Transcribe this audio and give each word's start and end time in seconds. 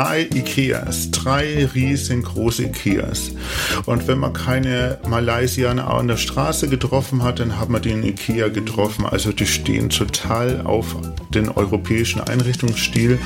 drei 0.00 0.22
Ikeas, 0.34 1.10
drei 1.10 1.66
riesengroße 1.66 2.64
Ikeas. 2.64 3.32
Und 3.84 4.08
wenn 4.08 4.18
man 4.18 4.32
keine 4.32 4.98
Malaysianer 5.06 5.92
an 5.92 6.08
der 6.08 6.16
Straße 6.16 6.68
getroffen 6.68 7.22
hat, 7.22 7.38
dann 7.38 7.58
hat 7.58 7.68
man 7.68 7.82
den 7.82 8.02
Ikea 8.02 8.48
getroffen. 8.48 9.04
Also 9.04 9.30
die 9.30 9.46
stehen 9.46 9.90
total 9.90 10.62
auf 10.62 10.96
den 11.34 11.50
europäischen 11.50 12.22
Einrichtungsstil. 12.22 13.18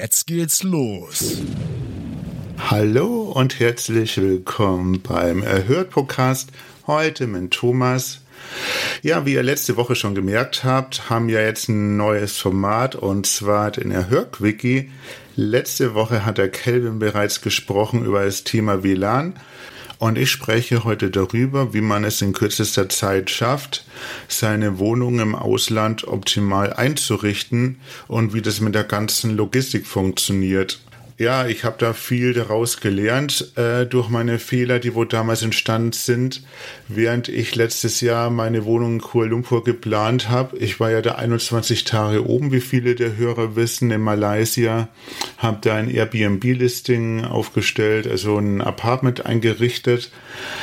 Jetzt 0.00 0.26
geht's 0.26 0.62
los. 0.62 1.42
Hallo 2.70 3.32
und 3.34 3.60
herzlich 3.60 4.16
willkommen 4.16 5.02
beim 5.02 5.42
Erhört-Podcast. 5.42 6.50
Heute 6.90 7.28
mit 7.28 7.52
Thomas. 7.52 8.18
Ja, 9.02 9.24
wie 9.24 9.34
ihr 9.34 9.44
letzte 9.44 9.76
Woche 9.76 9.94
schon 9.94 10.16
gemerkt 10.16 10.64
habt, 10.64 11.08
haben 11.08 11.28
wir 11.28 11.40
jetzt 11.40 11.68
ein 11.68 11.96
neues 11.96 12.36
Format 12.36 12.96
und 12.96 13.26
zwar 13.26 13.70
den 13.70 13.92
Erhört-Wiki. 13.92 14.90
Letzte 15.36 15.94
Woche 15.94 16.26
hat 16.26 16.38
der 16.38 16.48
Kelvin 16.48 16.98
bereits 16.98 17.42
gesprochen 17.42 18.04
über 18.04 18.24
das 18.24 18.42
Thema 18.42 18.82
WLAN. 18.82 19.34
Und 20.00 20.18
ich 20.18 20.32
spreche 20.32 20.82
heute 20.82 21.12
darüber, 21.12 21.72
wie 21.72 21.80
man 21.80 22.02
es 22.02 22.22
in 22.22 22.32
kürzester 22.32 22.88
Zeit 22.88 23.30
schafft, 23.30 23.84
seine 24.26 24.80
Wohnung 24.80 25.20
im 25.20 25.36
Ausland 25.36 26.08
optimal 26.08 26.72
einzurichten 26.72 27.78
und 28.08 28.34
wie 28.34 28.42
das 28.42 28.60
mit 28.60 28.74
der 28.74 28.82
ganzen 28.82 29.36
Logistik 29.36 29.86
funktioniert. 29.86 30.80
Ja, 31.20 31.46
ich 31.46 31.64
habe 31.64 31.76
da 31.78 31.92
viel 31.92 32.32
daraus 32.32 32.80
gelernt 32.80 33.54
äh, 33.58 33.84
durch 33.84 34.08
meine 34.08 34.38
Fehler, 34.38 34.78
die 34.78 34.94
wohl 34.94 35.06
damals 35.06 35.42
entstanden 35.42 35.92
sind, 35.92 36.42
während 36.88 37.28
ich 37.28 37.54
letztes 37.54 38.00
Jahr 38.00 38.30
meine 38.30 38.64
Wohnung 38.64 38.94
in 38.94 39.00
Kuala 39.02 39.28
Lumpur 39.28 39.62
geplant 39.62 40.30
habe. 40.30 40.56
Ich 40.56 40.80
war 40.80 40.90
ja 40.90 41.02
da 41.02 41.16
21 41.16 41.84
Tage 41.84 42.26
oben, 42.26 42.52
wie 42.52 42.62
viele 42.62 42.94
der 42.94 43.18
Hörer 43.18 43.54
wissen, 43.54 43.90
in 43.90 44.00
Malaysia, 44.00 44.88
habe 45.36 45.58
da 45.60 45.74
ein 45.74 45.90
Airbnb-Listing 45.90 47.26
aufgestellt, 47.26 48.06
also 48.06 48.38
ein 48.38 48.62
Apartment 48.62 49.26
eingerichtet, 49.26 50.10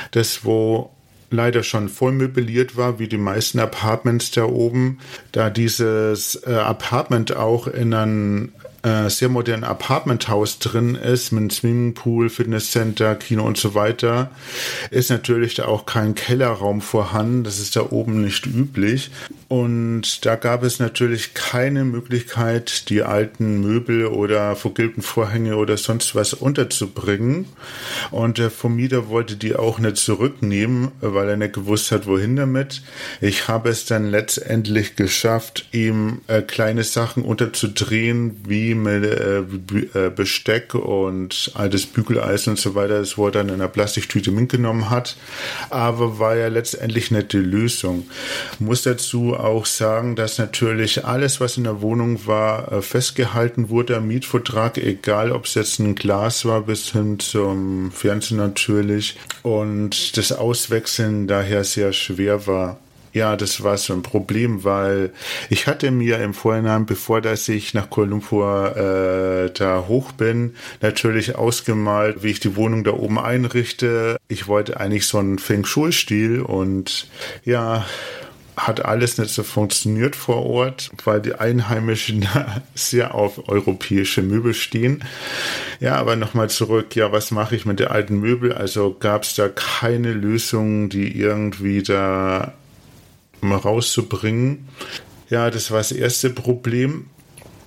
das 0.09 0.43
wo 0.43 0.89
leider 1.29 1.61
schon 1.61 1.87
voll 1.87 2.13
möbliert 2.13 2.75
war, 2.75 2.97
wie 2.97 3.07
die 3.07 3.19
meisten 3.19 3.59
Apartments 3.59 4.31
da 4.31 4.45
oben, 4.45 4.97
da 5.33 5.51
dieses 5.51 6.41
äh, 6.47 6.53
Apartment 6.53 7.35
auch 7.35 7.67
in 7.67 7.93
einem 7.93 8.53
äh, 8.87 9.09
sehr 9.09 9.27
modernen 9.27 9.65
Apartmenthaus 9.65 10.59
drin 10.59 10.95
ist, 10.95 11.31
mit 11.31 11.51
Swimmingpool, 11.51 12.29
Fitnesscenter, 12.29 13.15
Kino 13.15 13.43
und 13.43 13.57
so 13.57 13.75
weiter, 13.75 14.31
ist 14.91 15.09
natürlich 15.09 15.55
da 15.55 15.65
auch 15.65 15.85
kein 15.85 16.15
Kellerraum 16.15 16.79
vorhanden. 16.79 17.43
Das 17.43 17.59
ist 17.59 17.75
da 17.75 17.81
oben 17.91 18.21
nicht 18.21 18.45
üblich. 18.45 19.11
Und 19.49 20.25
da 20.25 20.35
gab 20.35 20.63
es 20.63 20.79
natürlich 20.79 21.33
keine 21.33 21.85
Möglichkeit, 21.85 22.89
die 22.89 23.03
alten 23.03 23.61
Möbel 23.61 24.05
oder 24.07 24.55
vergilbten 24.55 25.03
Vorhänge 25.03 25.57
oder 25.57 25.77
sonst 25.77 26.15
was 26.15 26.33
unterzubringen. 26.33 27.45
Und 28.11 28.37
der 28.37 28.51
Vermieter 28.51 29.09
wollte 29.09 29.35
die 29.35 29.55
auch 29.55 29.79
nicht 29.79 29.97
zurücknehmen, 29.97 30.91
weil 31.01 31.29
er 31.29 31.37
nicht 31.37 31.53
gewusst 31.53 31.91
hat, 31.91 32.07
wohin 32.07 32.35
damit. 32.35 32.81
Ich 33.19 33.47
habe 33.47 33.69
es 33.69 33.85
dann 33.85 34.09
letztendlich 34.09 34.95
geschafft, 34.95 35.67
ihm 35.71 36.21
äh, 36.27 36.41
kleine 36.41 36.83
Sachen 36.83 37.23
unterzudrehen, 37.23 38.37
wie 38.47 38.76
mit 38.81 39.03
äh, 39.03 39.39
äh, 39.39 40.09
Besteck 40.09 40.73
und 40.75 41.51
altes 41.55 41.85
Bügeleisen 41.85 42.51
und 42.51 42.59
so 42.59 42.75
weiter, 42.75 42.99
das 42.99 43.17
er 43.17 43.31
dann 43.31 43.49
in 43.49 43.55
einer 43.55 43.67
Plastiktüte 43.67 44.31
mitgenommen 44.31 44.89
hat. 44.89 45.17
Aber 45.69 46.19
war 46.19 46.35
ja 46.35 46.47
letztendlich 46.47 47.11
nicht 47.11 47.33
die 47.33 47.37
Lösung. 47.37 48.09
Muss 48.59 48.83
dazu 48.83 49.35
auch 49.35 49.65
sagen, 49.65 50.15
dass 50.15 50.37
natürlich 50.37 51.05
alles, 51.05 51.39
was 51.41 51.57
in 51.57 51.63
der 51.63 51.81
Wohnung 51.81 52.25
war, 52.25 52.71
äh, 52.71 52.81
festgehalten 52.81 53.69
wurde 53.69 53.97
am 53.97 54.07
Mietvertrag, 54.07 54.77
egal 54.77 55.31
ob 55.31 55.45
es 55.45 55.55
jetzt 55.55 55.79
ein 55.79 55.95
Glas 55.95 56.45
war 56.45 56.61
bis 56.61 56.91
hin 56.91 57.19
zum 57.19 57.91
Fernsehen 57.91 58.37
natürlich 58.37 59.17
und 59.43 60.17
das 60.17 60.31
Auswechseln 60.31 61.27
daher 61.27 61.63
sehr 61.63 61.93
schwer 61.93 62.47
war. 62.47 62.79
Ja, 63.17 63.35
das 63.35 63.63
war 63.63 63.77
so 63.77 63.93
ein 63.93 64.03
Problem, 64.03 64.63
weil 64.63 65.09
ich 65.49 65.65
hatte 65.65 65.89
mir 65.89 66.19
im 66.19 66.35
Vorhinein, 66.35 66.85
bevor 66.85 67.19
dass 67.19 67.49
ich 67.49 67.73
nach 67.73 67.89
Kuala 67.89 68.11
Lumpur 68.11 68.77
äh, 68.77 69.51
da 69.57 69.85
hoch 69.87 70.11
bin, 70.11 70.53
natürlich 70.81 71.35
ausgemalt, 71.35 72.21
wie 72.21 72.29
ich 72.29 72.39
die 72.39 72.55
Wohnung 72.55 72.83
da 72.83 72.91
oben 72.91 73.17
einrichte. 73.17 74.17
Ich 74.27 74.47
wollte 74.47 74.79
eigentlich 74.79 75.07
so 75.07 75.17
einen 75.17 75.39
Feng 75.39 75.65
Shui-Stil 75.65 76.43
und 76.43 77.07
ja, 77.43 77.87
hat 78.55 78.85
alles 78.85 79.17
nicht 79.17 79.33
so 79.33 79.41
funktioniert 79.41 80.15
vor 80.15 80.45
Ort, 80.45 80.91
weil 81.03 81.19
die 81.19 81.33
Einheimischen 81.33 82.27
sehr 82.75 83.15
auf 83.15 83.49
europäische 83.49 84.21
Möbel 84.21 84.53
stehen. 84.53 85.03
Ja, 85.79 85.95
aber 85.95 86.15
nochmal 86.15 86.51
zurück, 86.51 86.95
ja, 86.95 87.11
was 87.11 87.31
mache 87.31 87.55
ich 87.55 87.65
mit 87.65 87.79
den 87.79 87.87
alten 87.87 88.19
Möbel? 88.19 88.53
Also 88.53 88.95
gab 88.99 89.23
es 89.23 89.33
da 89.33 89.49
keine 89.49 90.13
Lösung, 90.13 90.89
die 90.89 91.19
irgendwie 91.19 91.81
da 91.81 92.53
mal 93.41 93.57
rauszubringen. 93.57 94.67
Ja, 95.29 95.49
das 95.49 95.71
war 95.71 95.79
das 95.79 95.91
erste 95.91 96.29
Problem. 96.29 97.09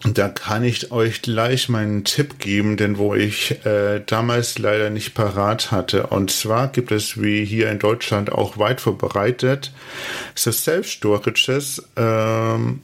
Da 0.02 0.30
kann 0.30 0.64
ich 0.64 0.92
euch 0.92 1.20
gleich 1.20 1.68
meinen 1.68 2.04
Tipp 2.04 2.38
geben, 2.38 2.78
denn 2.78 2.96
wo 2.96 3.14
ich 3.14 3.64
äh, 3.66 4.00
damals 4.06 4.58
leider 4.58 4.88
nicht 4.88 5.14
parat 5.14 5.72
hatte. 5.72 6.06
Und 6.06 6.30
zwar 6.30 6.68
gibt 6.68 6.90
es 6.90 7.20
wie 7.20 7.44
hier 7.44 7.70
in 7.70 7.78
Deutschland 7.78 8.32
auch 8.32 8.56
weit 8.56 8.80
verbreitet 8.80 9.72
so 10.34 10.50
Self-Storages, 10.52 11.82
ähm, 11.96 12.80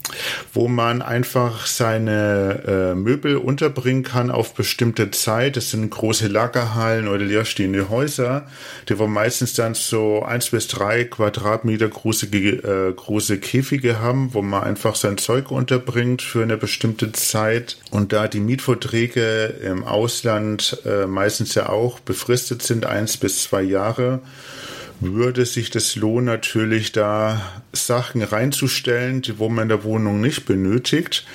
wo 0.52 0.68
man 0.68 1.02
einfach 1.02 1.66
seine 1.66 2.62
äh, 2.66 2.94
Möbel 2.94 3.36
unterbringen 3.36 4.02
kann 4.02 4.30
auf 4.30 4.54
bestimmte 4.54 5.10
Zeit. 5.10 5.56
Das 5.56 5.70
sind 5.70 5.90
große 5.90 6.28
Lagerhallen 6.28 7.08
oder 7.08 7.24
leerstehende 7.24 7.88
Häuser, 7.88 8.46
die 8.88 8.98
wo 8.98 9.06
meistens 9.06 9.54
dann 9.54 9.74
so 9.74 10.22
eins 10.22 10.50
bis 10.50 10.68
drei 10.68 11.04
Quadratmeter 11.04 11.88
große, 11.88 12.26
äh, 12.26 12.92
große 12.92 13.38
Käfige 13.38 14.00
haben, 14.00 14.34
wo 14.34 14.42
man 14.42 14.62
einfach 14.62 14.96
sein 14.96 15.18
Zeug 15.18 15.50
unterbringt 15.50 16.22
für 16.22 16.42
eine 16.42 16.56
bestimmte 16.56 17.05
bestimmte 17.06 17.12
Zeit. 17.12 17.76
Und 17.90 18.12
da 18.12 18.28
die 18.28 18.40
Mietverträge 18.40 19.54
im 19.62 19.84
Ausland 19.84 20.78
äh, 20.84 21.06
meistens 21.06 21.54
ja 21.54 21.68
auch 21.68 22.00
befristet 22.00 22.62
sind, 22.62 22.86
eins 22.86 23.16
bis 23.16 23.42
zwei 23.44 23.62
Jahre, 23.62 24.20
würde 25.00 25.44
sich 25.44 25.70
das 25.70 25.94
lohnen, 25.96 26.24
natürlich 26.24 26.92
da 26.92 27.40
Sachen 27.72 28.22
reinzustellen, 28.22 29.20
die 29.22 29.38
wo 29.38 29.48
man 29.48 29.64
in 29.64 29.68
der 29.68 29.84
Wohnung 29.84 30.20
nicht 30.20 30.46
benötigt 30.46 31.26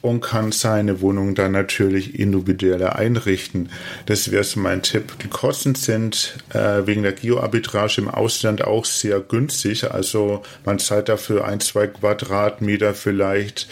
und 0.00 0.20
kann 0.20 0.52
seine 0.52 1.00
Wohnung 1.00 1.34
dann 1.34 1.52
natürlich 1.52 2.18
individueller 2.18 2.96
einrichten. 2.96 3.70
Das 4.06 4.30
wäre 4.30 4.44
so 4.44 4.60
mein 4.60 4.82
Tipp. 4.82 5.18
Die 5.22 5.28
Kosten 5.28 5.74
sind 5.74 6.38
äh, 6.50 6.86
wegen 6.86 7.02
der 7.02 7.12
Geoarbitrage 7.12 8.00
im 8.00 8.08
Ausland 8.08 8.62
auch 8.62 8.84
sehr 8.84 9.20
günstig. 9.20 9.90
Also 9.90 10.42
man 10.64 10.78
zahlt 10.78 11.08
dafür 11.08 11.46
ein, 11.46 11.60
zwei 11.60 11.88
Quadratmeter 11.88 12.94
vielleicht 12.94 13.68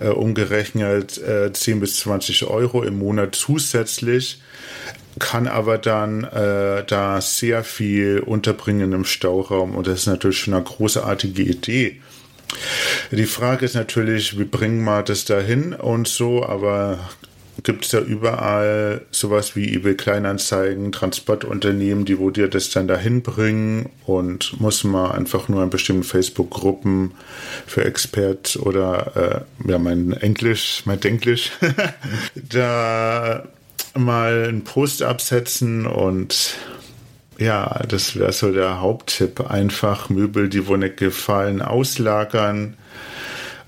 äh, 0.00 0.08
umgerechnet 0.08 1.18
äh, 1.18 1.52
10 1.52 1.80
bis 1.80 1.98
20 2.00 2.44
Euro 2.44 2.82
im 2.82 2.98
Monat 2.98 3.34
zusätzlich 3.34 4.40
kann 5.18 5.46
aber 5.46 5.78
dann 5.78 6.24
äh, 6.24 6.84
da 6.84 7.20
sehr 7.20 7.62
viel 7.62 8.20
unterbringen 8.20 8.92
im 8.92 9.04
Stauraum 9.04 9.76
und 9.76 9.86
das 9.86 10.00
ist 10.00 10.06
natürlich 10.06 10.38
schon 10.38 10.54
eine 10.54 10.64
großartige 10.64 11.42
Idee. 11.42 12.00
Die 13.10 13.26
Frage 13.26 13.64
ist 13.64 13.74
natürlich, 13.74 14.38
wie 14.38 14.44
bringen 14.44 14.84
wir 14.84 15.02
das 15.02 15.24
dahin 15.24 15.72
und 15.72 16.08
so, 16.08 16.44
aber 16.44 16.98
gibt 17.62 17.84
es 17.84 17.92
ja 17.92 18.00
überall 18.00 19.02
sowas 19.10 19.54
wie 19.54 19.74
eBay 19.74 19.94
Kleinanzeigen, 19.94 20.92
Transportunternehmen, 20.92 22.04
die 22.04 22.18
wo 22.18 22.30
dir 22.30 22.48
das 22.48 22.70
dann 22.70 22.88
dahin 22.88 23.22
bringen? 23.22 23.90
Und 24.06 24.60
muss 24.60 24.84
man 24.84 25.12
einfach 25.12 25.48
nur 25.48 25.62
in 25.62 25.70
bestimmten 25.70 26.02
Facebook-Gruppen 26.02 27.12
für 27.66 27.84
Experts 27.84 28.56
oder 28.56 29.46
äh, 29.64 29.70
ja 29.70 29.78
mein 29.78 30.12
Englisch, 30.12 30.82
mein 30.84 31.00
Denglisch, 31.00 31.52
da 32.34 33.44
mal 33.96 34.46
einen 34.48 34.64
Post 34.64 35.02
absetzen 35.02 35.86
und 35.86 36.56
ja, 37.38 37.82
das 37.88 38.16
wäre 38.16 38.32
so 38.32 38.52
der 38.52 38.80
Haupttipp. 38.80 39.50
Einfach 39.50 40.08
Möbel, 40.08 40.48
die 40.48 40.66
wo 40.66 40.76
nicht 40.76 40.96
gefallen, 40.96 41.62
auslagern 41.62 42.76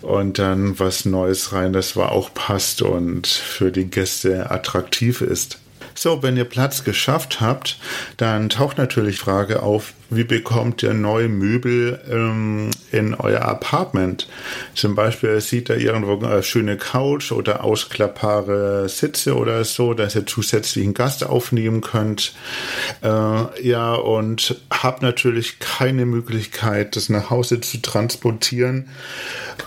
und 0.03 0.39
dann 0.39 0.79
was 0.79 1.05
Neues 1.05 1.53
rein, 1.53 1.73
das 1.73 1.97
war 1.97 2.13
auch 2.13 2.33
passt 2.33 2.83
und 2.83 3.27
für 3.27 3.73
die 3.73 3.91
Gäste 3.91 4.51
attraktiv 4.51 5.21
ist. 5.21 5.59
So, 5.95 6.23
wenn 6.23 6.37
ihr 6.37 6.45
Platz 6.45 6.85
geschafft 6.85 7.41
habt, 7.41 7.79
dann 8.19 8.51
taucht 8.51 8.77
natürlich 8.77 9.19
Frage 9.19 9.63
auf, 9.63 9.95
wie 10.09 10.25
bekommt 10.25 10.83
ihr 10.83 10.95
neue 10.95 11.29
Möbel 11.29 12.01
ähm, 12.09 12.71
in 12.93 13.15
euer 13.15 13.43
Apartment? 13.43 14.29
Zum 14.75 14.95
Beispiel 14.95 15.41
sieht 15.41 15.69
da 15.69 15.75
irgendwo 15.75 16.25
eine 16.25 16.43
schöne 16.43 16.77
Couch 16.77 17.33
oder 17.33 17.65
ausklappbare 17.65 18.89
Sitze 18.89 19.37
oder 19.37 19.65
so, 19.65 19.95
dass 19.95 20.15
ihr 20.15 20.27
zusätzlichen 20.27 20.95
Gast 20.95 21.25
aufnehmen 21.25 21.81
könnt. 21.81 22.35
Äh, 23.03 23.63
ja, 23.63 23.95
und 23.95 24.61
habt 24.71 25.03
natürlich 25.03 25.59
keine 25.59 26.07
Möglichkeit, 26.07 26.95
das 26.95 27.09
nach 27.09 27.31
Hause 27.31 27.61
zu 27.61 27.83
transportieren, 27.83 28.89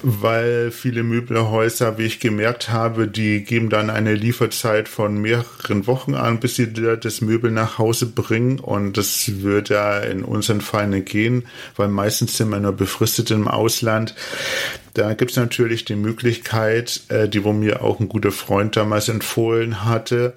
weil 0.01 0.71
viele 0.71 1.03
Möbelhäuser, 1.03 1.97
wie 1.97 2.06
ich 2.06 2.19
gemerkt 2.19 2.69
habe, 2.69 3.07
die 3.07 3.44
geben 3.44 3.69
dann 3.69 3.89
eine 3.89 4.13
Lieferzeit 4.13 4.88
von 4.88 5.18
mehreren 5.18 5.88
Wochen 5.88 6.13
an, 6.13 6.39
bis 6.39 6.56
sie 6.56 6.71
das 6.71 7.21
Möbel 7.21 7.51
nach 7.51 7.77
Hause 7.77 8.06
bringen 8.06 8.59
und 8.59 8.97
das 8.97 9.41
wird 9.41 9.69
ja 9.69 10.00
in 10.00 10.24
unseren 10.30 10.62
Fall 10.62 10.90
gehen, 11.02 11.46
weil 11.76 11.88
meistens 11.90 12.38
sind 12.38 12.50
wir 12.50 12.60
nur 12.60 12.74
befristet 12.74 13.31
im 13.31 13.48
Ausland. 13.48 14.16
Da 14.94 15.14
gibt 15.14 15.31
es 15.31 15.38
natürlich 15.38 15.86
die 15.86 15.96
Möglichkeit, 15.96 17.02
äh, 17.10 17.28
die 17.28 17.44
wo 17.44 17.54
mir 17.54 17.84
auch 17.84 18.00
ein 18.00 18.10
guter 18.10 18.31
Freund 18.31 18.76
damals 18.76 19.10
empfohlen 19.10 19.86
hatte, 19.86 20.34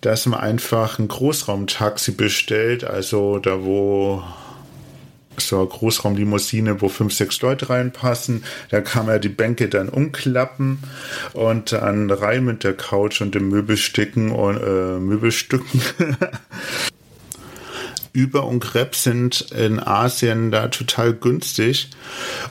dass 0.00 0.26
man 0.26 0.40
einfach 0.40 0.98
ein 0.98 1.08
Großraumtaxi 1.08 2.12
bestellt, 2.12 2.84
also 2.84 3.38
da 3.38 3.62
wo 3.62 4.22
so 5.38 5.58
eine 5.58 5.66
Großraumlimousine, 5.66 6.80
wo 6.80 6.88
fünf, 6.88 7.14
sechs 7.14 7.40
Leute 7.40 7.70
reinpassen. 7.70 8.44
Da 8.70 8.80
kann 8.80 9.06
man 9.06 9.20
die 9.20 9.28
Bänke 9.28 9.68
dann 9.68 9.88
umklappen 9.88 10.78
und 11.32 11.72
dann 11.72 12.10
rein 12.10 12.44
mit 12.44 12.64
der 12.64 12.74
Couch 12.74 13.20
und 13.20 13.34
den 13.34 13.48
Möbelstücken 13.48 14.30
und 14.30 14.58
äh, 14.58 14.98
Möbelstücken. 14.98 15.82
Über 18.12 18.44
und 18.44 18.60
Crepe 18.60 18.96
sind 18.96 19.52
in 19.52 19.80
Asien 19.80 20.50
da 20.50 20.68
total 20.68 21.14
günstig. 21.14 21.90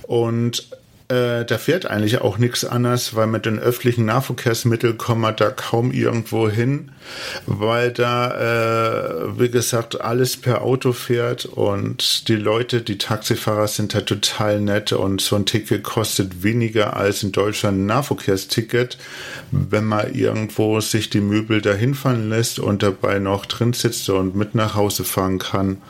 Und 0.03 0.67
äh, 1.11 1.43
da 1.45 1.57
fährt 1.57 1.85
eigentlich 1.85 2.21
auch 2.21 2.37
nichts 2.37 2.63
anderes, 2.63 3.15
weil 3.15 3.27
mit 3.27 3.45
den 3.45 3.59
öffentlichen 3.59 4.05
Nahverkehrsmitteln 4.05 4.97
kommt 4.97 5.21
man 5.21 5.35
da 5.35 5.49
kaum 5.49 5.91
irgendwo 5.91 6.47
hin, 6.47 6.91
weil 7.45 7.91
da, 7.91 9.25
äh, 9.27 9.39
wie 9.39 9.49
gesagt, 9.49 9.99
alles 9.99 10.37
per 10.37 10.61
Auto 10.61 10.93
fährt 10.93 11.45
und 11.45 12.29
die 12.29 12.37
Leute, 12.37 12.81
die 12.81 12.97
Taxifahrer 12.97 13.67
sind 13.67 13.93
da 13.93 14.01
total 14.01 14.61
nett 14.61 14.93
und 14.93 15.19
so 15.19 15.35
ein 15.35 15.45
Ticket 15.45 15.83
kostet 15.83 16.43
weniger 16.43 16.95
als 16.95 17.23
in 17.23 17.33
Deutschland 17.33 17.79
ein 17.79 17.85
Nahverkehrsticket, 17.87 18.97
wenn 19.51 19.83
man 19.83 20.13
irgendwo 20.13 20.79
sich 20.79 21.09
die 21.09 21.19
Möbel 21.19 21.61
dahin 21.61 21.93
fallen 21.93 22.29
lässt 22.29 22.57
und 22.59 22.83
dabei 22.83 23.19
noch 23.19 23.45
drin 23.45 23.73
sitzt 23.73 24.09
und 24.09 24.35
mit 24.37 24.55
nach 24.55 24.75
Hause 24.75 25.03
fahren 25.03 25.39
kann. 25.39 25.81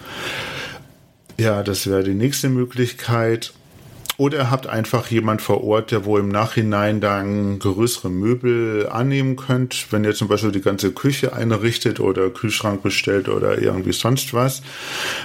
Ja, 1.37 1.61
das 1.61 1.85
wäre 1.85 2.03
die 2.03 2.15
nächste 2.15 2.49
Möglichkeit. 2.49 3.53
Oder 4.21 4.37
ihr 4.37 4.51
habt 4.51 4.67
einfach 4.67 5.07
jemand 5.07 5.41
vor 5.41 5.63
Ort, 5.63 5.89
der 5.89 6.05
wo 6.05 6.15
im 6.19 6.29
Nachhinein 6.29 7.01
dann 7.01 7.57
größere 7.57 8.11
Möbel 8.11 8.87
annehmen 8.87 9.35
könnt. 9.35 9.87
Wenn 9.91 10.03
ihr 10.03 10.13
zum 10.13 10.27
Beispiel 10.27 10.51
die 10.51 10.61
ganze 10.61 10.91
Küche 10.91 11.33
einrichtet 11.33 11.99
oder 11.99 12.29
Kühlschrank 12.29 12.83
bestellt 12.83 13.29
oder 13.29 13.59
irgendwie 13.59 13.93
sonst 13.93 14.31
was. 14.35 14.61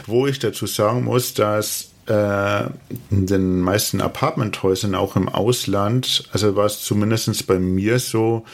Wo 0.06 0.26
ich 0.26 0.38
dazu 0.38 0.64
sagen 0.64 1.04
muss, 1.04 1.34
dass 1.34 1.90
äh, 2.06 2.64
in 3.10 3.26
den 3.26 3.60
meisten 3.60 4.00
Apartmenthäusern 4.00 4.94
auch 4.94 5.16
im 5.16 5.28
Ausland, 5.28 6.24
also 6.32 6.56
war 6.56 6.66
es 6.66 6.82
zumindest 6.82 7.46
bei 7.46 7.58
mir 7.58 7.98
so, 7.98 8.44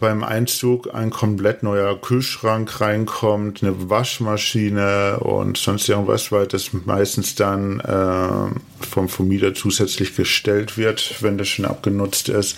beim 0.00 0.24
Einzug 0.24 0.94
ein 0.94 1.10
komplett 1.10 1.62
neuer 1.62 1.98
Kühlschrank 1.98 2.80
reinkommt, 2.80 3.62
eine 3.62 3.88
Waschmaschine 3.88 5.20
und 5.20 5.56
sonst 5.56 5.88
irgendwas, 5.88 6.32
weil 6.32 6.46
das 6.46 6.70
meistens 6.72 7.34
dann 7.34 7.80
äh, 7.80 8.60
vom 8.92 9.08
Vermieter 9.08 9.54
zusätzlich 9.54 10.14
gestellt 10.14 10.76
wird, 10.76 11.22
wenn 11.22 11.38
das 11.38 11.48
schon 11.48 11.64
abgenutzt 11.64 12.28
ist. 12.28 12.56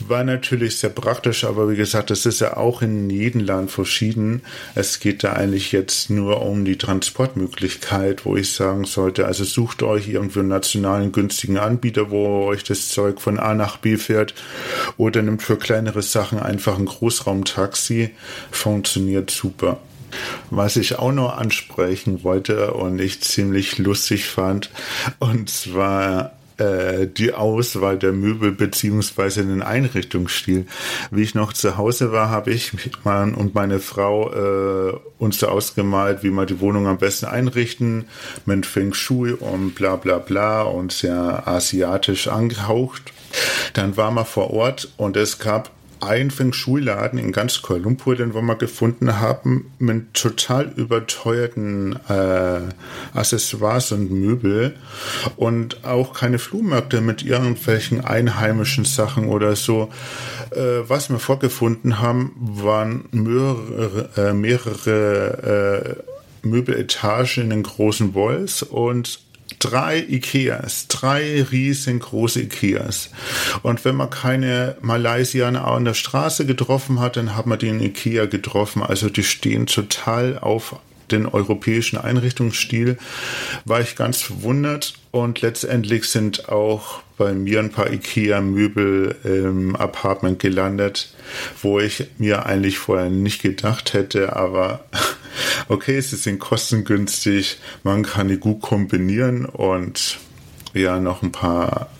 War 0.00 0.24
natürlich 0.24 0.78
sehr 0.78 0.90
praktisch, 0.90 1.44
aber 1.44 1.68
wie 1.68 1.76
gesagt, 1.76 2.10
das 2.10 2.24
ist 2.24 2.40
ja 2.40 2.56
auch 2.56 2.82
in 2.82 3.10
jedem 3.10 3.40
Land 3.40 3.70
verschieden. 3.70 4.42
Es 4.74 5.00
geht 5.00 5.24
da 5.24 5.32
eigentlich 5.32 5.72
jetzt 5.72 6.08
nur 6.08 6.42
um 6.42 6.64
die 6.64 6.78
Transportmöglichkeit, 6.78 8.24
wo 8.24 8.36
ich 8.36 8.52
sagen 8.52 8.84
sollte, 8.84 9.26
also 9.26 9.44
sucht 9.44 9.82
euch 9.82 10.08
irgendwie 10.08 10.40
einen 10.40 10.48
nationalen 10.48 11.12
günstigen 11.12 11.58
Anbieter, 11.58 12.10
wo 12.10 12.44
euch 12.46 12.64
das 12.64 12.88
Zeug 12.88 13.20
von 13.20 13.38
A 13.38 13.54
nach 13.54 13.78
B 13.78 13.96
fährt 13.96 14.34
oder 14.96 15.22
nimmt 15.22 15.42
für 15.42 15.56
kleinere 15.56 16.02
Sachen 16.02 16.38
einfach 16.38 16.78
ein 16.78 16.86
Großraumtaxi. 16.86 18.10
Funktioniert 18.50 19.30
super. 19.30 19.80
Was 20.50 20.76
ich 20.76 20.98
auch 20.98 21.12
noch 21.12 21.36
ansprechen 21.36 22.24
wollte 22.24 22.72
und 22.72 23.00
ich 23.00 23.22
ziemlich 23.22 23.78
lustig 23.78 24.26
fand, 24.26 24.70
und 25.18 25.50
zwar 25.50 26.32
äh, 26.58 27.06
die 27.06 27.34
Auswahl 27.34 27.98
der 27.98 28.12
Möbel 28.12 28.50
beziehungsweise 28.52 29.44
den 29.44 29.60
Einrichtungsstil. 29.60 30.66
Wie 31.10 31.22
ich 31.22 31.34
noch 31.34 31.52
zu 31.52 31.76
Hause 31.76 32.12
war, 32.12 32.30
habe 32.30 32.50
ich 32.50 32.72
mein, 33.04 33.34
und 33.34 33.54
meine 33.54 33.78
Frau 33.78 34.32
äh, 34.32 34.98
uns 35.18 35.38
da 35.38 35.48
ausgemalt, 35.48 36.22
wie 36.22 36.30
man 36.30 36.46
die 36.46 36.60
Wohnung 36.60 36.86
am 36.86 36.96
besten 36.96 37.26
einrichten, 37.26 38.06
mit 38.46 38.64
Feng 38.64 38.94
Shui 38.94 39.32
und 39.32 39.74
bla 39.74 39.96
bla 39.96 40.18
bla 40.18 40.62
und 40.62 40.92
sehr 40.92 41.46
asiatisch 41.46 42.28
angehaucht. 42.28 43.12
Dann 43.74 43.98
war 43.98 44.10
man 44.10 44.24
vor 44.24 44.50
Ort 44.50 44.88
und 44.96 45.16
es 45.16 45.38
gab 45.38 45.70
ein 46.00 46.30
Feng 46.30 46.52
Shui-Laden 46.52 47.18
in 47.18 47.32
ganz 47.32 47.62
Kuala 47.62 47.82
Lumpur, 47.84 48.16
den 48.16 48.34
wir 48.34 48.42
mal 48.42 48.54
gefunden 48.54 49.20
haben, 49.20 49.72
mit 49.78 50.14
total 50.14 50.72
überteuerten 50.76 51.98
äh, 52.08 52.60
Accessoires 53.14 53.92
und 53.92 54.10
Möbel 54.10 54.76
und 55.36 55.84
auch 55.84 56.12
keine 56.14 56.38
Flohmärkte 56.38 57.00
mit 57.00 57.22
irgendwelchen 57.22 58.04
einheimischen 58.04 58.84
Sachen 58.84 59.28
oder 59.28 59.56
so. 59.56 59.90
Äh, 60.50 60.88
was 60.88 61.10
wir 61.10 61.18
vorgefunden 61.18 61.98
haben, 62.00 62.32
waren 62.38 63.08
mehrere, 63.12 64.10
äh, 64.16 64.32
mehrere 64.32 66.04
äh, 66.04 66.46
Möbeletagen 66.46 67.44
in 67.44 67.50
den 67.50 67.62
großen 67.62 68.14
Walls 68.14 68.62
und 68.62 69.20
drei 69.58 70.04
Ikeas, 70.08 70.88
drei 70.88 71.42
riesengroße 71.42 72.42
Ikeas. 72.42 73.10
Und 73.62 73.84
wenn 73.84 73.96
man 73.96 74.10
keine 74.10 74.76
Malaysianer 74.80 75.66
an 75.66 75.84
der 75.84 75.94
Straße 75.94 76.46
getroffen 76.46 77.00
hat, 77.00 77.16
dann 77.16 77.36
hat 77.36 77.46
man 77.46 77.58
den 77.58 77.80
Ikea 77.80 78.26
getroffen. 78.26 78.82
Also 78.82 79.08
die 79.08 79.24
stehen 79.24 79.66
total 79.66 80.38
auf 80.38 80.76
den 81.10 81.26
europäischen 81.26 81.98
Einrichtungsstil, 81.98 82.98
war 83.64 83.80
ich 83.80 83.96
ganz 83.96 84.22
verwundert. 84.22 84.94
Und 85.12 85.40
letztendlich 85.40 86.06
sind 86.06 86.48
auch 86.48 87.00
bei 87.16 87.32
mir 87.32 87.60
ein 87.60 87.70
paar 87.70 87.90
IKEA-Möbel 87.90 89.16
im 89.24 89.76
Apartment 89.76 90.38
gelandet, 90.38 91.14
wo 91.62 91.80
ich 91.80 92.08
mir 92.18 92.44
eigentlich 92.44 92.78
vorher 92.78 93.08
nicht 93.08 93.40
gedacht 93.40 93.94
hätte, 93.94 94.36
aber 94.36 94.84
okay, 95.68 96.00
sie 96.00 96.16
sind 96.16 96.38
kostengünstig, 96.38 97.58
man 97.82 98.02
kann 98.02 98.28
die 98.28 98.38
gut 98.38 98.60
kombinieren 98.62 99.44
und 99.46 100.18
ja, 100.74 100.98
noch 100.98 101.22
ein 101.22 101.32
paar 101.32 101.90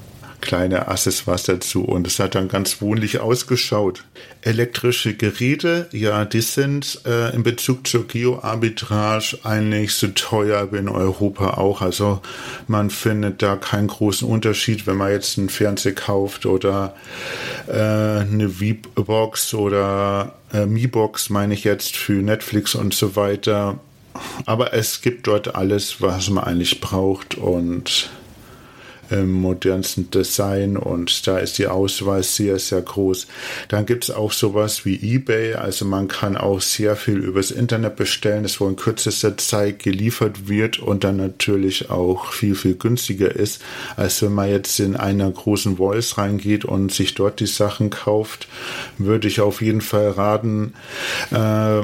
kleine 0.41 0.89
Accessoires 0.89 1.45
dazu 1.45 1.85
und 1.85 2.07
es 2.07 2.19
hat 2.19 2.35
dann 2.35 2.49
ganz 2.49 2.81
wohnlich 2.81 3.21
ausgeschaut. 3.21 4.05
Elektrische 4.43 5.15
Geräte, 5.15 5.89
ja, 5.93 6.25
die 6.25 6.41
sind 6.41 7.01
äh, 7.05 7.35
in 7.35 7.43
Bezug 7.43 7.87
zur 7.87 8.07
Geo-Arbitrage 8.07 9.39
eigentlich 9.43 9.95
so 9.95 10.09
teuer 10.09 10.73
wie 10.73 10.79
in 10.79 10.89
Europa 10.89 11.55
auch. 11.55 11.83
Also 11.83 12.21
man 12.69 12.91
findet 12.91 13.43
da 13.43 13.57
keinen 13.57 13.89
großen 13.89 14.29
Unterschied, 14.29 14.87
wenn 14.87 14.97
man 14.97 15.11
jetzt 15.11 15.39
einen 15.39 15.49
Fernseher 15.49 15.95
kauft 15.95 16.47
oder 16.47 16.95
äh, 17.67 17.73
eine 17.73 18.49
V-Box 18.49 19.55
oder 19.55 20.35
äh, 20.53 20.67
Mi-Box, 20.67 21.31
meine 21.31 21.55
ich 21.55 21.65
jetzt, 21.65 21.97
für 21.97 22.13
Netflix 22.13 22.75
und 22.75 22.95
so 22.95 23.17
weiter. 23.17 23.81
Aber 24.45 24.73
es 24.73 25.03
gibt 25.03 25.27
dort 25.27 25.55
alles, 25.55 26.01
was 26.01 26.31
man 26.31 26.45
eigentlich 26.45 26.81
braucht 26.81 27.37
und 27.37 28.11
im 29.11 29.33
modernsten 29.33 30.11
Design 30.11 30.77
und 30.77 31.27
da 31.27 31.39
ist 31.39 31.59
die 31.59 31.67
Auswahl 31.67 32.23
sehr, 32.23 32.59
sehr 32.59 32.83
groß. 32.83 33.27
Dann 33.69 33.87
gibt 33.87 34.05
es 34.05 34.11
auch 34.11 34.33
sowas 34.33 34.85
wie 34.85 34.97
eBay, 35.15 35.55
also 35.55 35.85
man 35.85 36.09
kann 36.09 36.37
auch 36.37 36.61
sehr 36.61 36.97
viel 36.97 37.19
übers 37.19 37.51
Internet 37.51 37.97
bestellen, 37.97 38.43
das 38.43 38.61
wo 38.61 38.69
in 38.69 38.77
kürzester 38.77 39.37
Zeit 39.37 39.79
geliefert 39.81 40.49
wird 40.49 40.79
und 40.79 41.05
dann 41.05 41.17
natürlich 41.17 41.91
auch 41.91 42.33
viel, 42.33 42.55
viel 42.55 42.75
günstiger 42.75 43.35
ist, 43.35 43.63
als 43.97 44.23
wenn 44.23 44.33
man 44.33 44.51
jetzt 44.51 44.81
in 44.81 44.97
einer 44.97 45.31
großen 45.31 45.77
Voice 45.77 46.19
reingeht 46.19 46.65
und 46.65 46.93
sich 46.93 47.15
dort 47.15 47.41
die 47.41 47.47
Sachen 47.47 47.91
kauft, 47.91 48.49
würde 48.99 49.29
ich 49.29 49.41
auf 49.41 49.63
jeden 49.63 49.81
Fall 49.81 50.11
raten, 50.11 50.75
äh, 51.31 51.83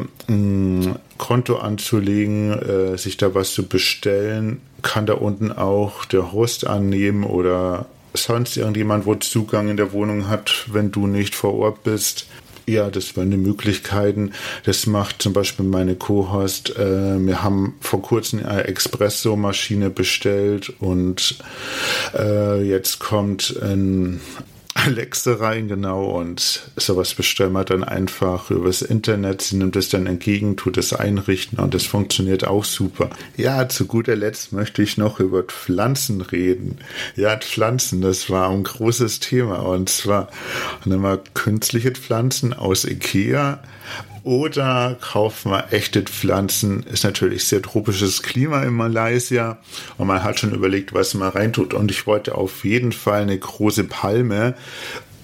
Konto 1.18 1.56
anzulegen, 1.56 2.52
äh, 2.52 2.98
sich 2.98 3.16
da 3.16 3.34
was 3.34 3.52
zu 3.52 3.68
bestellen 3.68 4.60
kann 4.82 5.06
da 5.06 5.14
unten 5.14 5.52
auch 5.52 6.04
der 6.04 6.32
Host 6.32 6.66
annehmen 6.66 7.24
oder 7.24 7.86
sonst 8.14 8.56
irgendjemand, 8.56 9.06
wo 9.06 9.14
Zugang 9.14 9.68
in 9.68 9.76
der 9.76 9.92
Wohnung 9.92 10.28
hat, 10.28 10.66
wenn 10.72 10.90
du 10.90 11.06
nicht 11.06 11.34
vor 11.34 11.54
Ort 11.54 11.84
bist. 11.84 12.26
Ja, 12.66 12.90
das 12.90 13.16
waren 13.16 13.30
die 13.30 13.36
Möglichkeiten. 13.36 14.32
Das 14.64 14.86
macht 14.86 15.20
zum 15.20 15.32
Beispiel 15.32 15.66
meine 15.66 15.96
Co-Host. 15.96 16.76
Äh, 16.76 17.18
wir 17.26 17.42
haben 17.42 17.74
vor 17.80 18.02
kurzem 18.02 18.44
eine 18.44 18.68
Espresso-Maschine 18.68 19.90
bestellt 19.90 20.72
und 20.78 21.38
äh, 22.14 22.62
jetzt 22.62 23.00
kommt 23.00 23.56
ein 23.60 24.20
Alexa 24.84 25.34
rein, 25.34 25.68
genau, 25.68 26.06
und 26.06 26.62
sowas 26.76 27.14
bestellen 27.14 27.52
wir 27.52 27.64
dann 27.64 27.84
einfach 27.84 28.50
übers 28.50 28.82
Internet. 28.82 29.40
Sie 29.40 29.56
nimmt 29.56 29.76
es 29.76 29.88
dann 29.88 30.06
entgegen, 30.06 30.56
tut 30.56 30.76
es 30.76 30.92
einrichten 30.92 31.60
und 31.60 31.74
es 31.74 31.86
funktioniert 31.86 32.46
auch 32.46 32.64
super. 32.64 33.10
Ja, 33.36 33.68
zu 33.68 33.86
guter 33.86 34.16
Letzt 34.16 34.52
möchte 34.52 34.82
ich 34.82 34.98
noch 34.98 35.20
über 35.20 35.44
Pflanzen 35.44 36.20
reden. 36.20 36.78
Ja, 37.14 37.36
Pflanzen, 37.36 38.00
das 38.00 38.28
war 38.28 38.50
ein 38.50 38.64
großes 38.64 39.20
Thema 39.20 39.60
und 39.60 39.88
zwar 39.88 40.28
nehmen 40.84 41.02
wir 41.02 41.20
künstliche 41.34 41.92
Pflanzen 41.92 42.52
aus 42.52 42.84
Ikea 42.84 43.60
oder 44.24 44.96
kaufen 45.00 45.50
wir 45.50 45.72
echte 45.72 46.02
Pflanzen. 46.02 46.82
Ist 46.84 47.04
natürlich 47.04 47.44
sehr 47.44 47.62
tropisches 47.62 48.22
Klima 48.22 48.62
in 48.62 48.74
Malaysia 48.74 49.58
und 49.98 50.06
man 50.06 50.22
hat 50.22 50.38
schon 50.38 50.52
überlegt, 50.52 50.94
was 50.94 51.14
man 51.14 51.30
reintut. 51.30 51.74
Und 51.74 51.90
ich 51.90 52.06
wollte 52.06 52.36
auf 52.36 52.64
jeden 52.64 52.92
Fall 52.92 53.22
eine 53.22 53.38
große 53.38 53.84
Palme 53.84 54.54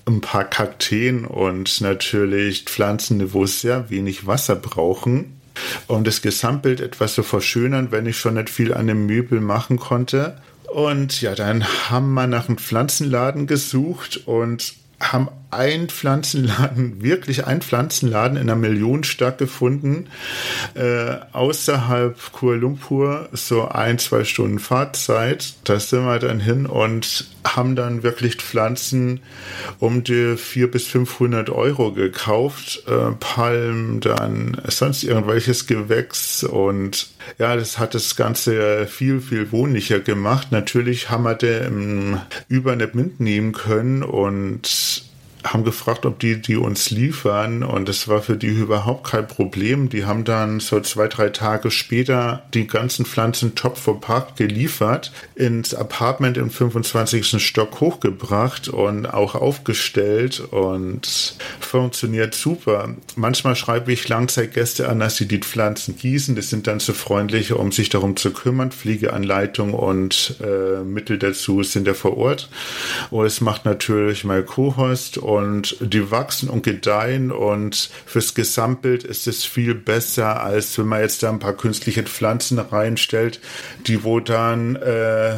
ein 0.09 0.21
paar 0.21 0.45
Kakteen 0.45 1.25
und 1.25 1.81
natürlich 1.81 2.65
Pflanzen, 2.65 3.33
wo 3.33 3.47
sehr 3.47 3.91
wenig 3.91 4.27
Wasser 4.27 4.57
brauchen. 4.57 5.41
Um 5.87 6.05
das 6.05 6.23
Gesamtbild 6.23 6.81
etwas 6.81 7.15
zu 7.15 7.23
verschönern, 7.23 7.91
wenn 7.91 8.07
ich 8.07 8.17
schon 8.17 8.35
nicht 8.35 8.49
viel 8.49 8.73
an 8.73 8.87
dem 8.87 9.07
Möbel 9.07 9.41
machen 9.41 9.79
konnte. 9.79 10.41
Und 10.73 11.21
ja, 11.21 11.35
dann 11.35 11.65
haben 11.91 12.15
wir 12.15 12.27
nach 12.27 12.49
einem 12.49 12.59
Pflanzenladen 12.59 13.47
gesucht 13.47 14.23
und 14.27 14.75
haben 15.01 15.29
ein 15.51 15.89
Pflanzenladen, 15.89 17.03
wirklich 17.03 17.47
ein 17.47 17.63
Pflanzenladen 17.63 18.37
in 18.37 18.51
einer 18.51 18.57
Millionenstadt 18.57 19.39
gefunden, 19.39 20.09
äh, 20.75 21.17
außerhalb 21.33 22.33
Kuala 22.33 22.59
Lumpur, 22.59 23.29
so 23.33 23.69
ein, 23.69 23.99
zwei 23.99 24.25
Stunden 24.25 24.59
Fahrzeit. 24.59 25.55
Da 25.65 25.81
sind 25.81 26.05
wir 26.05 26.19
dann 26.19 26.41
hin 26.41 26.67
und 26.67 27.29
haben 27.47 27.77
dann 27.77 28.03
wirklich 28.03 28.37
Pflanzen 28.37 29.21
um 29.79 30.05
die 30.05 30.37
400 30.37 30.73
bis 30.73 30.87
500 30.87 31.51
Euro 31.51 31.93
gekauft. 31.93 32.83
Äh, 32.87 33.13
Palmen, 33.19 34.01
dann 34.01 34.61
sonst 34.67 35.03
irgendwelches 35.05 35.67
Gewächs 35.67 36.45
und 36.45 37.09
ja, 37.39 37.57
das 37.57 37.79
hat 37.79 37.95
das 37.95 38.17
Ganze 38.17 38.87
viel, 38.87 39.21
viel 39.21 39.51
wohnlicher 39.53 40.01
gemacht. 40.01 40.49
Natürlich 40.51 41.11
haben 41.11 41.25
wir 41.25 41.35
den 41.35 41.65
im 41.65 42.21
Über 42.49 42.77
nicht 42.77 42.95
mitnehmen 42.95 43.53
können 43.53 44.03
und 44.03 45.08
haben 45.45 45.65
gefragt, 45.65 46.05
ob 46.07 46.19
die 46.19 46.41
die 46.41 46.57
uns 46.57 46.91
liefern 46.91 47.63
und 47.63 47.89
das 47.89 48.09
war 48.09 48.23
für 48.23 48.37
die 48.37 48.49
überhaupt 48.49 49.09
kein 49.09 49.27
Problem. 49.27 49.89
Die 49.89 50.05
haben 50.05 50.25
dann 50.25 50.61
so 50.61 50.81
zwei, 50.81 51.09
drei 51.09 51.29
Tage 51.29 51.71
später 51.71 52.43
die 52.55 52.67
ganzen 52.67 53.07
Pflanzen 53.07 53.55
top 53.55 53.79
verpackt 53.79 54.37
geliefert, 54.37 55.13
ins 55.35 55.75
Apartment 55.75 56.37
im 56.37 56.51
25. 56.51 57.43
Stock 57.43 57.81
hochgebracht 57.81 58.69
und 58.69 59.07
auch 59.07 59.35
aufgestellt 59.35 60.41
und 60.41 61.37
funktioniert 61.61 62.35
super. 62.35 62.95
Manchmal 63.17 63.57
schreibe 63.57 63.93
ich 63.93 64.09
Langzeitgäste 64.09 64.89
an, 64.89 65.01
dass 65.01 65.17
sie 65.17 65.29
die 65.29 65.39
Pflanzen 65.39 65.97
gießen. 65.97 66.35
Das 66.35 66.51
sind 66.51 66.67
dann 66.67 66.81
so 66.81 66.93
freundlich, 66.93 67.53
um 67.53 67.73
sich 67.73 67.89
darum 67.89 68.17
zu 68.17 68.33
kümmern. 68.33 68.73
Pflegeanleitung 68.73 69.75
und 69.75 70.37
äh, 70.43 70.83
Mittel 70.83 71.19
dazu 71.19 71.63
sind 71.63 71.87
ja 71.87 71.95
vor 71.95 72.17
Ort. 72.17 72.49
Und 73.11 73.27
es 73.27 73.41
macht 73.41 73.65
natürlich 73.65 74.25
mein 74.25 74.45
Co-Host 74.45 75.19
und 75.29 75.77
die 75.81 76.11
wachsen 76.11 76.49
und 76.49 76.63
gedeihen 76.63 77.31
und 77.31 77.91
fürs 78.07 78.33
Gesamtbild 78.33 79.05
ist 79.05 79.27
es 79.27 79.45
viel 79.45 79.75
besser, 79.75 80.43
als 80.43 80.79
wenn 80.79 80.87
man 80.87 81.03
jetzt 81.03 81.23
da 81.23 81.29
ein 81.29 81.39
paar 81.39 81.53
künstliche 81.53 82.03
Pflanzen 82.05 82.59
reinstellt, 82.59 83.39
die 83.87 84.05
wo 84.05 84.21
dann 84.21 84.77
äh, 84.77 85.37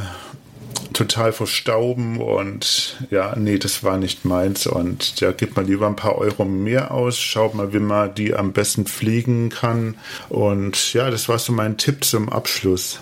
total 0.93 1.33
verstauben 1.33 2.19
und 2.19 3.05
ja, 3.11 3.35
nee, 3.35 3.59
das 3.59 3.83
war 3.83 3.99
nicht 3.99 4.25
meins 4.25 4.69
und 4.69 5.19
ja, 5.19 5.33
gibt 5.33 5.57
man 5.57 5.67
lieber 5.67 5.89
ein 5.89 5.97
paar 5.97 6.19
Euro 6.19 6.45
mehr 6.45 6.93
aus, 6.93 7.19
schaut 7.19 7.57
mal, 7.57 7.73
wie 7.73 7.81
man 7.81 8.15
die 8.15 8.33
am 8.33 8.53
besten 8.53 8.87
pflegen 8.87 9.49
kann 9.49 9.97
und 10.29 10.93
ja, 10.93 11.11
das 11.11 11.29
war 11.29 11.41
so 11.41 11.53
mein 11.53 11.79
Tipp 11.79 12.05
zum 12.05 12.29
Abschluss. 12.29 13.01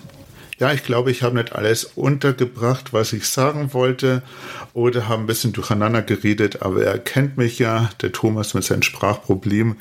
Ja, 0.58 0.72
ich 0.72 0.82
glaube, 0.82 1.12
ich 1.12 1.22
habe 1.22 1.36
nicht 1.36 1.52
alles 1.52 1.84
untergebracht, 1.84 2.92
was 2.92 3.12
ich 3.12 3.28
sagen 3.28 3.72
wollte 3.72 4.22
oder 4.74 5.08
habe 5.08 5.22
ein 5.22 5.26
bisschen 5.26 5.52
durcheinander 5.52 6.02
geredet, 6.02 6.62
aber 6.62 6.82
er 6.82 6.98
kennt 6.98 7.36
mich 7.36 7.60
ja, 7.60 7.90
der 8.02 8.10
Thomas 8.10 8.54
mit 8.54 8.64
seinem 8.64 8.82
Sprachproblem. 8.82 9.76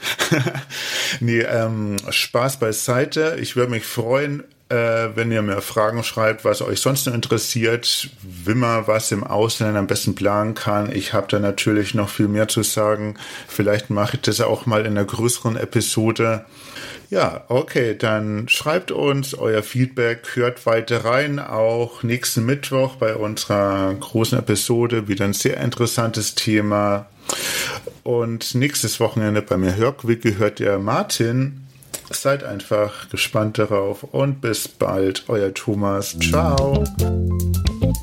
nee, 1.19 1.39
ähm, 1.39 1.97
Spaß 2.07 2.59
beiseite. 2.59 3.37
Ich 3.41 3.55
würde 3.55 3.71
mich 3.71 3.85
freuen, 3.85 4.43
äh, 4.69 5.09
wenn 5.15 5.31
ihr 5.31 5.41
mir 5.41 5.61
Fragen 5.61 6.03
schreibt, 6.03 6.43
was 6.43 6.61
euch 6.61 6.81
sonst 6.81 7.07
noch 7.07 7.13
interessiert, 7.13 8.09
wie 8.21 8.53
man 8.53 8.87
was 8.87 9.11
im 9.11 9.23
Ausland 9.23 9.77
am 9.77 9.87
besten 9.87 10.15
planen 10.15 10.55
kann. 10.55 10.91
Ich 10.91 11.13
habe 11.13 11.27
da 11.29 11.39
natürlich 11.39 11.93
noch 11.93 12.09
viel 12.09 12.27
mehr 12.27 12.47
zu 12.47 12.63
sagen. 12.63 13.15
Vielleicht 13.47 13.89
mache 13.89 14.17
ich 14.17 14.21
das 14.23 14.41
auch 14.41 14.65
mal 14.65 14.81
in 14.81 14.97
einer 14.97 15.05
größeren 15.05 15.55
Episode. 15.55 16.45
Ja, 17.09 17.45
okay, 17.47 17.95
dann 17.97 18.49
schreibt 18.49 18.91
uns 18.91 19.33
euer 19.33 19.63
Feedback, 19.63 20.35
hört 20.35 20.65
weiter 20.65 21.05
rein, 21.05 21.39
auch 21.39 22.03
nächsten 22.03 22.45
Mittwoch 22.45 22.95
bei 22.95 23.15
unserer 23.15 23.93
großen 23.93 24.37
Episode, 24.37 25.07
wieder 25.07 25.23
ein 25.23 25.31
sehr 25.31 25.57
interessantes 25.57 26.35
Thema. 26.35 27.05
Und 28.03 28.55
nächstes 28.55 28.99
Wochenende 28.99 29.41
bei 29.41 29.55
mir 29.55 29.77
Hörquick 29.77 30.37
hört 30.37 30.59
ihr 30.59 30.77
Martin. 30.79 31.66
Seid 32.09 32.43
einfach 32.43 33.09
gespannt 33.09 33.57
darauf 33.57 34.03
und 34.03 34.41
bis 34.41 34.67
bald, 34.67 35.25
euer 35.27 35.53
Thomas. 35.53 36.17
Ciao. 36.19 36.83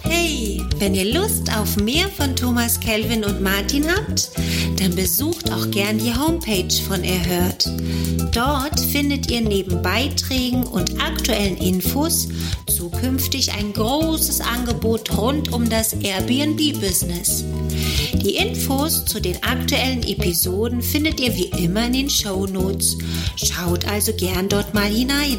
Hey, 0.02 0.62
wenn 0.78 0.94
ihr 0.94 1.12
Lust 1.14 1.50
auf 1.56 1.76
mehr 1.76 2.08
von 2.08 2.36
Thomas, 2.36 2.78
Kelvin 2.78 3.24
und 3.24 3.40
Martin 3.42 3.86
habt, 3.88 4.30
dann 4.80 4.94
besucht 4.94 5.52
auch 5.52 5.70
gern 5.70 5.98
die 5.98 6.14
Homepage 6.14 6.74
von 6.86 7.02
Erhört. 7.04 7.70
Dort 8.32 8.80
findet 8.80 9.30
ihr 9.30 9.40
neben 9.40 9.82
Beiträgen 9.82 10.64
und 10.64 11.00
aktuellen 11.00 11.56
Infos 11.56 12.28
zukünftig 12.66 13.52
ein 13.52 13.72
großes 13.72 14.40
Angebot 14.40 15.16
rund 15.16 15.52
um 15.52 15.68
das 15.68 15.92
Airbnb-Business. 15.94 17.44
Die 18.14 18.36
Infos 18.36 19.04
zu 19.04 19.20
den 19.20 19.42
aktuellen 19.42 20.02
Episoden 20.02 20.82
findet 20.82 21.20
ihr 21.20 21.34
wie 21.36 21.50
immer 21.64 21.86
in 21.86 21.92
den 21.92 22.10
Show 22.10 22.46
Notes. 22.46 22.96
Schaut 23.36 23.86
also 23.86 24.12
gern 24.14 24.48
dort 24.48 24.74
mal 24.74 24.88
hinein. 24.88 25.38